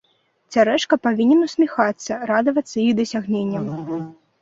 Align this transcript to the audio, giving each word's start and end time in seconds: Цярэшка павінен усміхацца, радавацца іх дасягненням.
Цярэшка 0.55 0.99
павінен 1.05 1.45
усміхацца, 1.47 2.19
радавацца 2.35 2.77
іх 2.89 3.01
дасягненням. 3.05 3.73